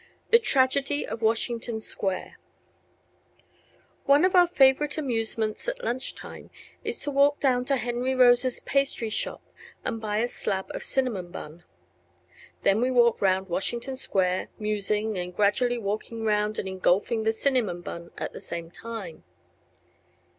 [0.31, 2.37] THE TRAGEDY OF WASHINGTON SQUARE
[4.05, 6.49] One of our favorite amusements at lunch time
[6.83, 9.43] is to walk down to Henry Rosa's pastry shop,
[9.85, 11.65] and buy a slab of cinnamon bun.
[12.63, 17.81] Then we walk round Washington Square, musing, and gradually walking round and engulfing the cinnamon
[17.81, 19.23] bun at the same time.